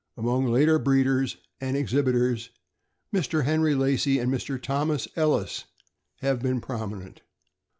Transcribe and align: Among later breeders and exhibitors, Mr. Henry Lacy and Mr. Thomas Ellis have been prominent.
Among 0.17 0.47
later 0.47 0.79
breeders 0.79 1.37
and 1.59 1.77
exhibitors, 1.77 2.49
Mr. 3.13 3.43
Henry 3.45 3.75
Lacy 3.75 4.17
and 4.17 4.33
Mr. 4.33 4.59
Thomas 4.59 5.07
Ellis 5.15 5.65
have 6.21 6.39
been 6.41 6.59
prominent. 6.59 7.21